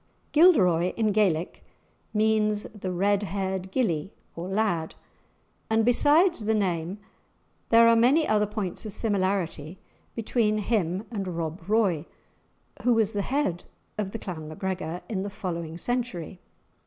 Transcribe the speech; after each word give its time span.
Gilderoy, 0.31 0.93
in 0.97 1.11
Gaelic, 1.11 1.63
means 2.11 2.63
the 2.73 2.91
red 2.91 3.21
haired 3.21 3.69
gillie 3.71 4.11
or 4.35 4.47
lad, 4.47 4.95
and 5.69 5.85
besides 5.85 6.45
the 6.45 6.55
name 6.55 6.97
there 7.69 7.87
are 7.87 7.95
many 7.95 8.27
other 8.27 8.47
points 8.47 8.83
of 8.83 8.93
similarity 8.93 9.77
between 10.15 10.57
him 10.57 11.05
and 11.11 11.27
Rob 11.27 11.61
Roy, 11.69 12.07
who 12.81 12.95
was 12.95 13.13
the 13.13 13.21
head 13.21 13.63
of 13.95 14.09
the 14.09 14.17
Clan 14.17 14.47
MacGregor 14.47 15.03
in 15.07 15.21
the 15.21 15.29
following 15.29 15.77
century. 15.77 16.39